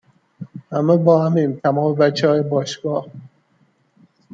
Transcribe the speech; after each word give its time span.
همه 0.71 0.97
باهمیم 0.97 1.59
تمام 1.63 1.95
بچههای 1.95 2.41
باشگاه 2.41 3.07